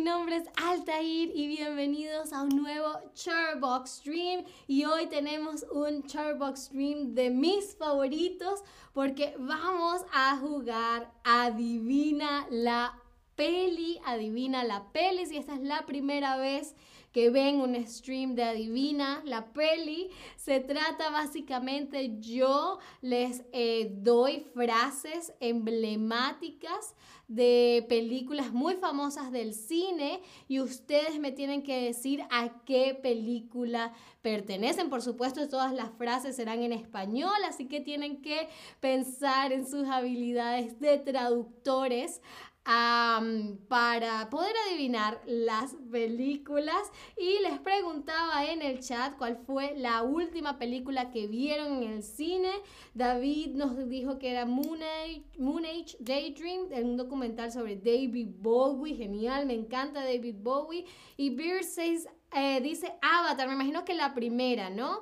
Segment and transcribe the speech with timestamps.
[0.00, 4.46] Mi nombre es Altair y bienvenidos a un nuevo Charbox Stream.
[4.66, 12.98] Y hoy tenemos un Charbox Stream de mis favoritos porque vamos a jugar Adivina la
[13.36, 15.26] peli, Adivina la peli.
[15.26, 16.74] Si esta es la primera vez
[17.12, 20.10] que ven un stream de Adivina la peli.
[20.36, 26.94] Se trata básicamente, yo les eh, doy frases emblemáticas
[27.30, 33.92] de películas muy famosas del cine y ustedes me tienen que decir a qué película
[34.20, 34.90] pertenecen.
[34.90, 38.48] Por supuesto, todas las frases serán en español, así que tienen que
[38.80, 42.20] pensar en sus habilidades de traductores
[42.62, 46.80] para poder adivinar las películas
[47.16, 52.02] y les preguntaba en el chat cuál fue la última película que vieron en el
[52.02, 52.50] cine.
[52.94, 55.64] David nos dijo que era Moon Age, Moon
[56.00, 60.84] Daydream, un documental sobre David Bowie, genial, me encanta David Bowie.
[61.16, 65.00] Y Beer says, eh, dice Avatar, me imagino que la primera, ¿no?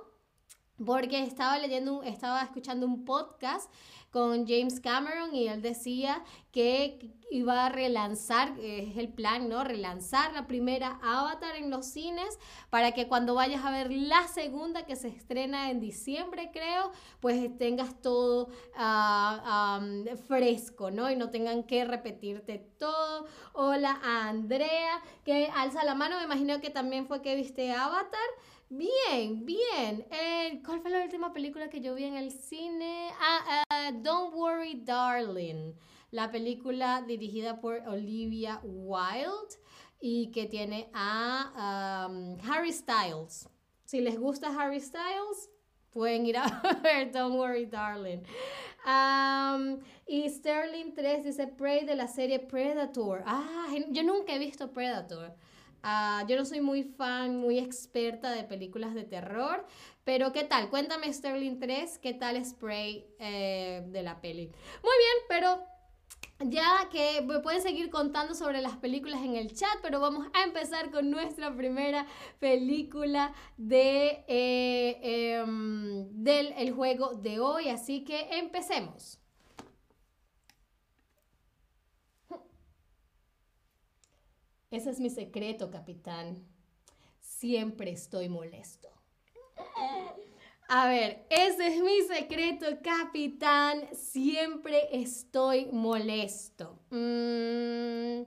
[0.84, 3.68] Porque estaba leyendo, estaba escuchando un podcast
[4.10, 9.64] con James Cameron y él decía que iba a relanzar, es el plan, ¿no?
[9.64, 12.38] Relanzar la primera Avatar en los cines
[12.70, 17.56] para que cuando vayas a ver la segunda que se estrena en diciembre, creo, pues
[17.58, 19.80] tengas todo ah,
[20.26, 21.10] fresco, ¿no?
[21.10, 23.26] Y no tengan que repetirte todo.
[23.52, 28.20] Hola a Andrea, que alza la mano, me imagino que también fue que viste Avatar.
[28.70, 30.06] Bien, bien.
[30.10, 33.10] Eh, ¿Cuál fue la última película que yo vi en el cine?
[33.18, 35.72] Ah, uh, Don't Worry, Darling.
[36.10, 39.56] La película dirigida por Olivia Wilde
[40.00, 43.48] y que tiene a um, Harry Styles.
[43.84, 45.48] Si les gusta Harry Styles,
[45.90, 48.22] pueden ir a ver Don't Worry, Darling.
[48.84, 53.22] Um, y Sterling 3 dice Prey de la serie Predator.
[53.24, 55.34] Ah, yo nunca he visto Predator.
[55.82, 59.66] Ah, yo no soy muy fan, muy experta de películas de terror,
[60.04, 60.70] pero ¿qué tal?
[60.70, 64.46] Cuéntame Sterling 3, ¿qué tal Spray eh, de la peli?
[64.46, 65.64] Muy bien, pero
[66.40, 70.44] ya que me pueden seguir contando sobre las películas en el chat, pero vamos a
[70.44, 72.06] empezar con nuestra primera
[72.38, 79.17] película de, eh, em, del el juego de hoy, así que empecemos.
[84.70, 86.46] Ese es mi secreto, capitán.
[87.20, 88.88] Siempre estoy molesto.
[90.68, 93.88] A ver, ese es mi secreto, capitán.
[93.94, 96.78] Siempre estoy molesto.
[96.90, 98.24] Mm,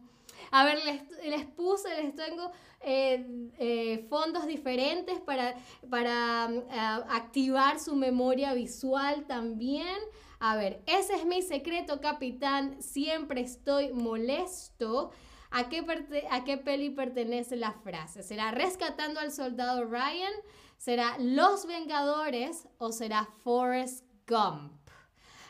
[0.50, 0.80] a ver,
[1.24, 3.24] les, puse, les tengo eh,
[3.60, 5.56] eh, fondos diferentes para,
[5.92, 9.98] para eh, activar su memoria visual también.
[10.40, 12.82] A ver, ese es mi secreto, capitán.
[12.82, 15.12] Siempre estoy molesto.
[15.52, 15.86] ¿A qué,
[16.30, 18.24] ¿A qué peli pertenece la frase?
[18.24, 20.34] ¿Será Rescatando al Soldado Ryan?
[20.78, 22.68] ¿Será Los Vengadores?
[22.78, 24.82] ¿O será Forrest Gump?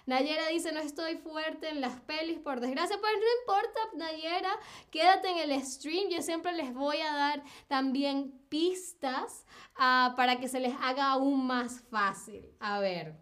[0.07, 4.59] Nayera dice, no estoy fuerte en las pelis, por desgracia, pero no importa, Nayera,
[4.89, 9.45] quédate en el stream, yo siempre les voy a dar también pistas
[9.75, 12.51] ah, para que se les haga aún más fácil.
[12.59, 13.15] A ver,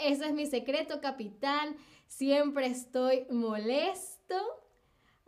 [0.00, 1.76] ese es mi secreto, capitán,
[2.06, 4.59] siempre estoy molesto.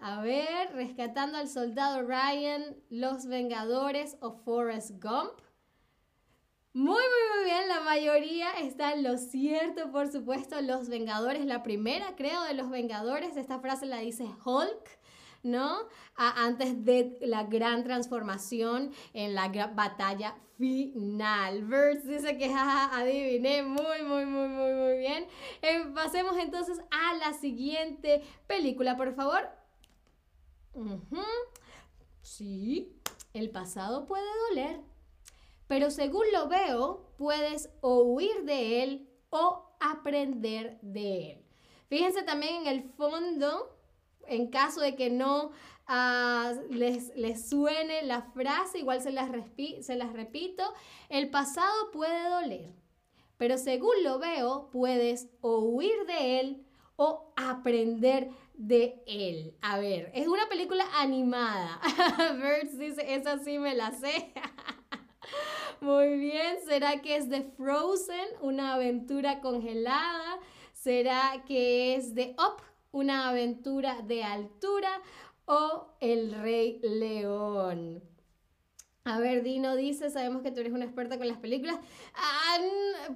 [0.04, 5.40] A ver, rescatando al soldado Ryan, Los Vengadores o Forrest Gump.
[6.72, 11.62] Muy, muy, muy bien, la mayoría está en lo cierto, por supuesto, Los Vengadores, la
[11.62, 14.98] primera creo de Los Vengadores, esta frase la dice Hulk,
[15.44, 15.86] ¿no?
[16.16, 21.64] antes de la gran transformación en la batalla final.
[21.66, 25.26] Verse dice que adiviné muy, muy, muy, muy, muy bien.
[25.62, 29.61] Eh, pasemos entonces a la siguiente película, por favor.
[32.22, 32.97] Sí,
[33.34, 34.81] el pasado puede doler,
[35.66, 41.45] pero según lo veo, puedes o huir de él o aprender de él.
[41.89, 43.77] Fíjense también en el fondo,
[44.27, 45.51] en caso de que no
[45.86, 49.30] ah, les, les, suene la frase, igual se las,
[49.80, 50.63] se las repito,
[51.09, 52.72] el pasado puede doler,
[53.36, 56.66] pero según lo veo, puedes o huir de él
[56.97, 59.57] o aprender de él.
[59.60, 61.81] A ver, es una película animada.
[62.37, 64.33] Birds dice, esa sí me la sé.
[65.81, 70.39] Muy bien, ¿será que es de Frozen, una aventura congelada?
[70.72, 72.63] ¿Será que es de Up,
[72.93, 75.01] una aventura de altura?
[75.45, 78.11] ¿O El Rey León?
[79.04, 81.77] A ver, Dino dice, sabemos que tú eres una experta con las películas.
[82.15, 82.59] Ah,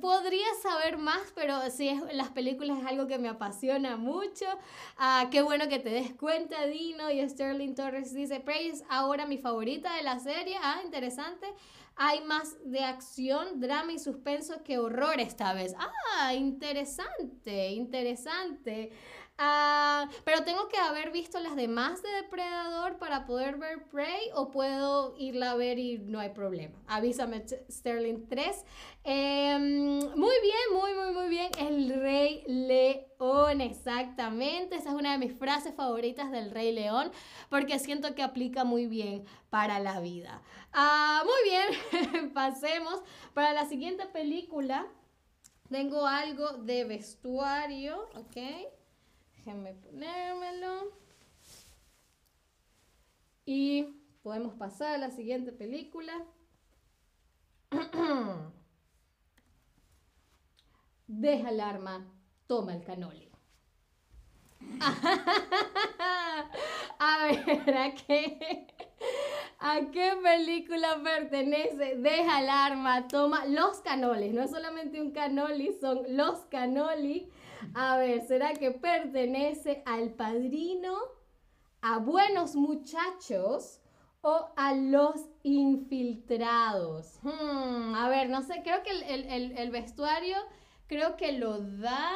[0.01, 4.47] podría saber más, pero sí, las películas es algo que me apasiona mucho.
[4.99, 7.09] Ah, qué bueno que te des cuenta, Dino.
[7.13, 10.57] Y Sterling Torres dice, Prey es ahora mi favorita de la serie.
[10.61, 11.47] Ah, interesante.
[11.95, 15.75] Hay más de acción, drama y suspenso que horror esta vez.
[16.19, 18.91] Ah, interesante, interesante.
[19.39, 24.51] Ah, pero tengo que haber visto las demás de Depredador para poder ver Prey o
[24.51, 26.79] puedo irla a ver y no hay problema.
[26.87, 28.65] Avísame Sterling 3.
[29.05, 31.51] Em, muy bien, muy, muy, muy bien.
[31.59, 34.77] El Rey León, exactamente.
[34.77, 37.13] Esa es una de mis frases favoritas del Rey León
[37.51, 40.41] porque siento que aplica muy bien para la vida.
[40.73, 43.03] Ah, muy bien, pasemos
[43.35, 44.87] para la siguiente película.
[45.69, 48.37] Tengo algo de vestuario, ¿ok?
[49.47, 50.93] Déjenme ponérmelo.
[53.45, 53.85] Y
[54.25, 56.13] podemos pasar a la siguiente película.
[61.07, 62.13] Deja el arma,
[62.49, 63.31] toma el canoli.
[66.99, 68.67] a ver, ¿a qué?
[69.61, 71.95] ¿A qué película pertenece?
[71.99, 74.35] Deja el arma, toma los canolis.
[74.35, 77.31] No es solamente un canoli, son los canoli
[77.75, 80.97] a ver, ¿será que pertenece al padrino,
[81.83, 83.81] a buenos muchachos
[84.23, 87.19] o a los infiltrados?
[87.23, 90.37] Hmm, a ver, no sé, creo que el, vestuario
[90.87, 92.13] creo que lo da,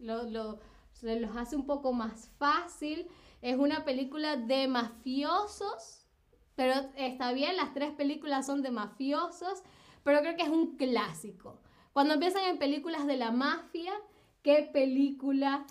[0.00, 0.60] lo, lo,
[0.92, 3.08] se los hace un poco más fácil.
[3.40, 6.06] Es una película de mafiosos,
[6.54, 9.62] pero está bien, las tres películas son de mafiosos,
[10.04, 11.60] pero creo que es un clásico.
[11.92, 13.92] Cuando empiezan en películas de la mafia,
[14.42, 15.66] ¿qué película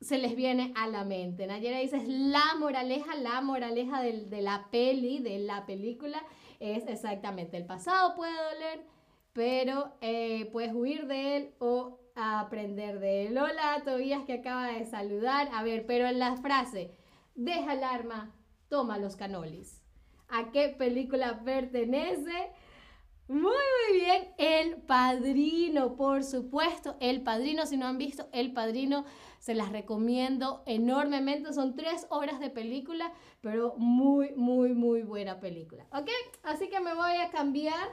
[0.00, 1.46] se les viene a la mente?
[1.46, 6.22] Nayera dice, es la moraleja, la moraleja de, la peli, de la película,
[6.58, 8.86] es exactamente, el pasado puede doler,
[9.32, 13.38] pero eh, puedes huir de él o aprender de él.
[13.38, 15.48] Hola, Tobías que acaba de saludar.
[15.54, 16.92] A ver, pero en la frase,
[17.34, 18.34] deja el arma,
[18.68, 19.82] toma los canolis.
[20.28, 22.52] ¿A qué película pertenece?
[23.30, 24.34] Muy, muy bien.
[24.38, 26.96] El Padrino, por supuesto.
[26.98, 29.04] El Padrino, si no han visto El Padrino,
[29.38, 31.52] se las recomiendo enormemente.
[31.52, 35.86] Son tres horas de película, pero muy, muy, muy buena película.
[35.92, 36.08] ¿Ok?
[36.42, 37.90] Así que me voy a cambiar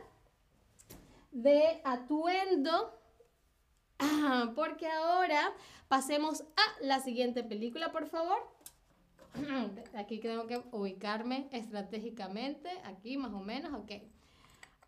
[1.31, 2.99] de atuendo.
[4.55, 5.53] Porque ahora
[5.87, 8.39] pasemos a la siguiente película, por favor.
[9.93, 12.71] Aquí tengo que ubicarme estratégicamente.
[12.85, 14.16] Aquí más o menos, ok.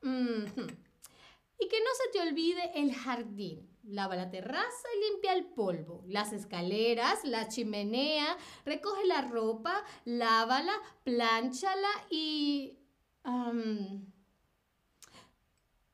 [0.01, 3.67] Y que no se te olvide el jardín.
[3.83, 6.03] Lava la terraza y limpia el polvo.
[6.07, 10.73] Las escaleras, la chimenea, recoge la ropa, lávala,
[11.03, 12.77] planchala y...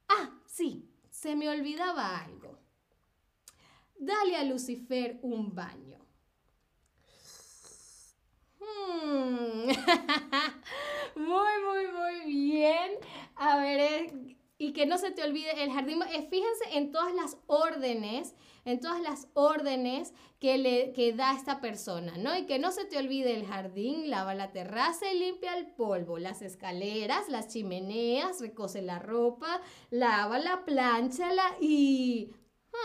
[0.07, 2.59] Ah, sí, se me olvidaba algo.
[3.97, 6.04] Dale a Lucifer un baño.
[8.65, 9.67] Hmm.
[11.15, 12.91] muy, muy, muy bien.
[13.35, 16.01] A ver, eh, y que no se te olvide el jardín.
[16.13, 21.59] Eh, fíjense en todas las órdenes, en todas las órdenes que le que da esta
[21.61, 22.35] persona, ¿no?
[22.37, 26.17] Y que no se te olvide el jardín, lava la terraza y limpia el polvo,
[26.17, 32.31] las escaleras, las chimeneas, recoce la ropa, lava la planchala y...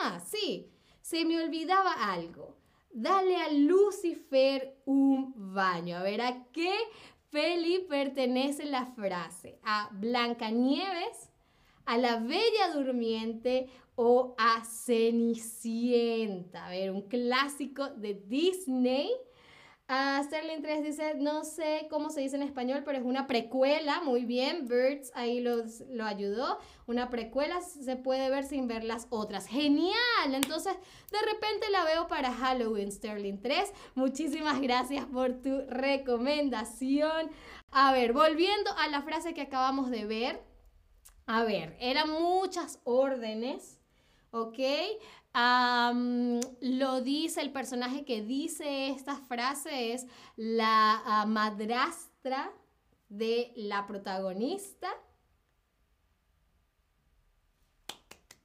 [0.03, 2.60] Ah, sí, se me olvidaba algo.
[2.93, 5.97] Dale a Lucifer un baño.
[5.97, 6.73] A ver, ¿a qué
[7.31, 11.31] Feli pertenece la frase a Blancanieves,
[11.87, 16.67] a la Bella Durmiente o a Cenicienta.
[16.67, 19.09] A ver, un clásico de Disney
[19.91, 24.01] Uh, Sterling 3 dice, no sé cómo se dice en español, pero es una precuela,
[24.03, 29.09] muy bien, Birds ahí los, lo ayudó, una precuela se puede ver sin ver las
[29.11, 30.75] otras, genial, entonces
[31.11, 37.29] de repente la veo para Halloween, Sterling 3, muchísimas gracias por tu recomendación.
[37.73, 40.41] A ver, volviendo a la frase que acabamos de ver,
[41.27, 43.80] a ver, eran muchas órdenes,
[44.33, 44.59] ¿ok?
[46.61, 50.07] lo dice el personaje que dice esta frase es
[50.37, 52.53] la ah, madrastra
[53.09, 54.89] de la protagonista.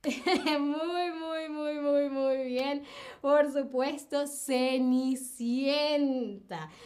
[0.60, 2.84] muy, muy, muy, muy, muy bien.
[3.22, 5.10] Por supuesto, Cenicienta.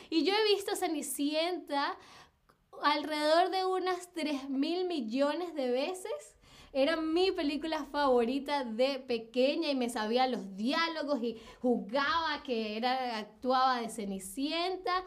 [0.09, 1.97] Y yo he visto Cenicienta
[2.81, 6.37] alrededor de unas 3 mil millones de veces
[6.71, 13.17] Era mi película favorita de pequeña y me sabía los diálogos y jugaba que era,
[13.17, 15.03] actuaba de Cenicienta.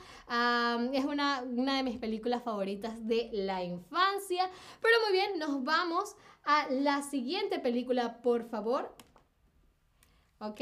[0.92, 4.50] es una, una de mis películas favoritas de la infancia.
[4.80, 8.94] Pero muy bien, nos vamos a la siguiente película, por favor.
[10.40, 10.60] ¿Ok?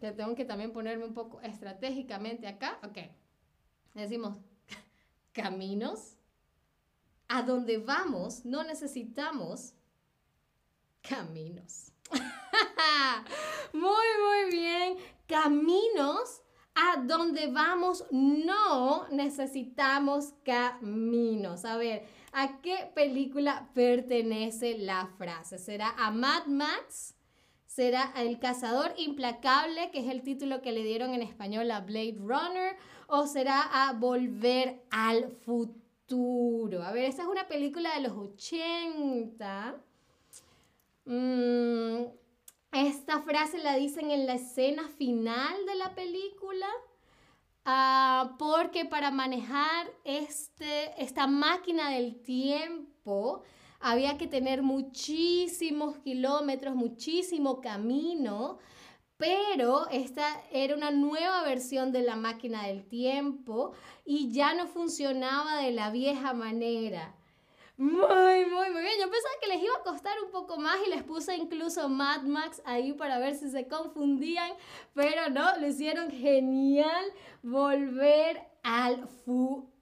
[0.00, 2.78] Que tengo que también ponerme un poco estratégicamente acá.
[2.82, 2.98] Ok.
[3.94, 4.36] Decimos
[5.32, 6.16] caminos.
[7.28, 9.74] A donde vamos no necesitamos
[11.02, 11.92] caminos.
[13.72, 14.96] muy, muy bien.
[15.26, 16.42] Caminos.
[16.74, 21.64] A donde vamos no necesitamos caminos.
[21.64, 25.58] A ver, ¿a qué película pertenece la frase?
[25.58, 27.14] ¿Será a Mad Max?
[27.74, 32.18] será El cazador implacable, que es el título que le dieron en español a Blade
[32.20, 32.76] Runner,
[33.08, 35.83] o será a Volver al futuro.
[36.82, 39.76] A ver, esta es una película de los 80.
[41.06, 42.04] Mm,
[42.72, 46.68] esta frase la dicen en la escena final de la película.
[47.64, 53.42] Ah, porque para manejar este, esta máquina del tiempo,
[53.80, 58.58] había que tener muchísimos kilómetros, muchísimo camino,
[59.24, 63.72] pero esta era una nueva versión de la máquina del tiempo
[64.04, 67.14] y ya no funcionaba de la vieja manera.
[67.78, 68.94] Muy, muy, muy bien.
[69.00, 72.24] Yo pensaba que les iba a costar un poco más y les puse incluso Mad
[72.24, 74.52] Max ahí para ver si se confundían,
[74.92, 77.06] pero no, lo hicieron genial.
[77.42, 79.73] Volver al futuro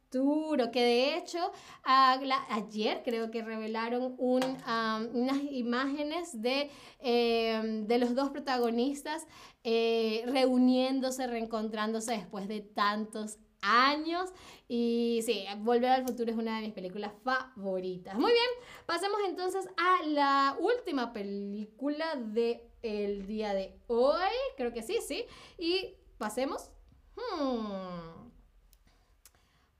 [0.70, 1.52] que de hecho
[1.84, 9.26] ayer creo que revelaron unas imágenes de, em, de, los dos protagonistas
[9.64, 14.30] eh, reuniéndose, reencontrándose después de tantos años.
[14.68, 18.14] Y sí, Volver al Futuro es una de mis películas favoritas.
[18.14, 18.50] Muy bien,
[18.86, 24.34] pasemos entonces a la última película del el día de hoy.
[24.56, 25.24] Creo que sí, sí.
[25.58, 26.70] Y pasemos.
[27.16, 28.21] Hmm.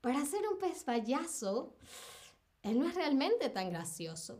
[0.03, 1.77] Para ser un pez payaso,
[2.61, 4.37] él no es realmente tan gracioso.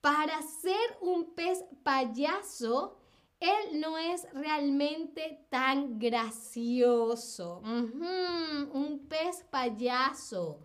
[0.00, 2.96] Para ser un pez payaso,
[3.40, 7.62] él no es realmente tan gracioso.
[7.64, 10.60] un pez payaso.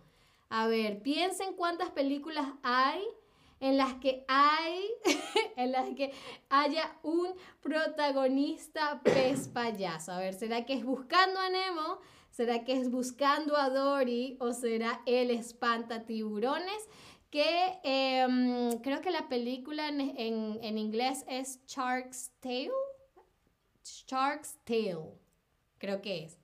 [0.50, 3.02] A ver, piensen cuántas películas hay
[3.58, 4.88] en las que hay,
[5.56, 6.12] en las que
[6.48, 10.12] haya un protagonista pez payaso.
[10.12, 11.98] A ver, ¿será que es Buscando a Nemo?
[12.40, 16.88] ¿Será que es buscando a Dory o será el espanta tiburones?
[17.28, 22.70] Que em, creo que la película en, inglés es Shark's Tale.
[23.84, 25.18] Shark's Tale,
[25.76, 26.38] creo que es.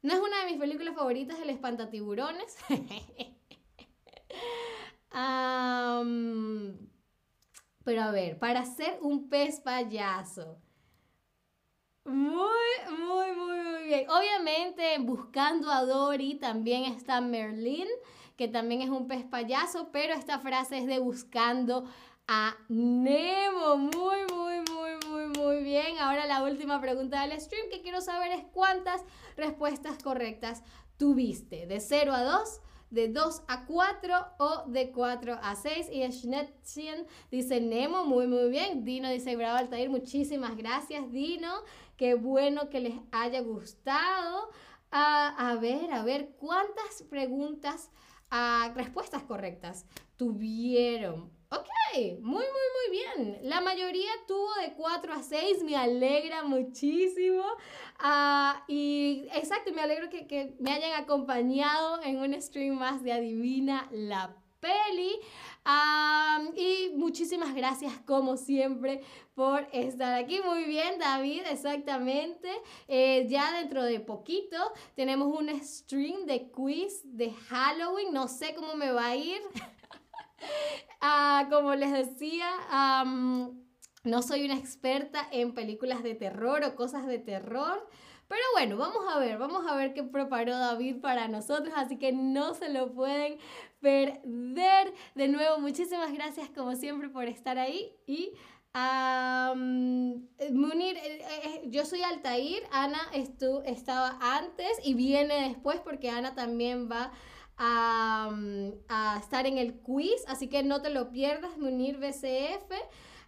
[0.00, 2.56] No es una de mis películas favoritas, el espantatiburones.
[5.12, 6.74] um,
[7.84, 10.58] pero a ver, para ser un pez payaso,
[12.04, 12.48] muy,
[12.98, 14.10] muy, muy, muy bien.
[14.10, 17.88] Obviamente, buscando a Dory también está Merlin,
[18.36, 21.84] que también es un pez payaso, pero esta frase es de buscando
[22.26, 23.76] a Nemo.
[23.76, 25.98] Muy, muy, muy, muy, muy bien.
[25.98, 29.02] Ahora la última pregunta del stream que quiero saber es cuántas
[29.36, 30.62] respuestas correctas
[30.98, 31.66] tuviste.
[31.66, 32.60] De 0 a 2
[32.94, 35.88] de 2 a 4 o de 4 a 6.
[35.92, 38.84] Y Schnetzchen dice Nemo, muy muy bien.
[38.84, 41.52] Dino dice Bravo Altair, muchísimas gracias Dino.
[41.96, 44.50] Qué bueno que les haya gustado.
[44.90, 47.90] a ver, a ver, ¿cuántas preguntas,
[48.30, 49.86] a respuestas correctas
[50.16, 51.34] tuvieron?
[51.54, 51.68] Ok,
[52.20, 53.38] muy, muy, muy bien.
[53.42, 57.44] La mayoría tuvo de 4 a 6, me alegra muchísimo.
[57.98, 63.12] Ah, y exacto, me alegro que, que, me hayan acompañado en un stream más de
[63.12, 65.20] Adivina la Peli.
[66.56, 69.00] Y muchísimas gracias como siempre
[69.34, 70.40] por estar aquí.
[70.44, 72.48] Muy bien, David, exactamente.
[72.88, 74.56] Eh, ya dentro de poquito
[74.94, 78.12] tenemos un stream de quiz de Halloween.
[78.12, 79.40] No sé cómo me va a ir.
[81.06, 82.46] Ah, como les decía,
[84.04, 87.86] no soy una experta en películas de terror o cosas de terror.
[88.28, 92.12] Pero bueno, vamos a ver, vamos a ver qué preparó David para nosotros, así que
[92.12, 93.38] no se lo pueden
[93.80, 94.94] perder.
[95.14, 98.32] De nuevo, muchísimas gracias como siempre por estar ahí y
[100.50, 106.34] Munir, eh, eh, yo soy Altair, Ana estu estaba antes y viene después porque Ana
[106.34, 107.12] también va
[107.56, 108.32] a,
[109.20, 112.72] estar en el quiz, así que no te lo pierdas, Munir BCF.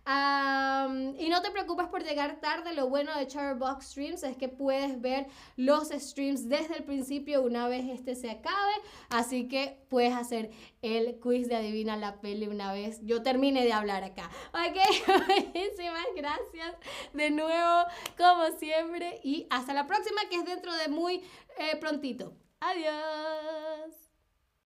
[0.07, 5.01] Y no te preocupes por llegar tarde, lo bueno de Charbox Streams es que puedes
[5.01, 8.75] ver los streams desde el principio una vez este se acabe,
[9.11, 10.51] así que puedes hacer
[10.83, 14.31] el quiz de Adivina la Peli una vez yo termine de hablar acá.
[14.53, 14.77] Ok,
[15.29, 16.77] muchísimas gracias
[17.13, 17.85] de nuevo,
[18.17, 21.25] como siempre, y hasta la próxima que es dentro de muy
[21.59, 22.33] eh, prontito.
[22.61, 24.06] Adiós.